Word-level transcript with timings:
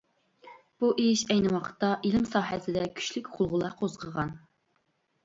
بۇ 0.83 0.87
ئىش 1.03 1.21
ئەينى 1.33 1.51
ۋاقىتتا 1.55 1.89
ئىلىم 2.09 2.25
ساھەسىدە 2.29 2.87
كۈچلۈك 2.97 3.29
غۇلغۇلا 3.37 3.71
قوزغىغان. 3.83 4.33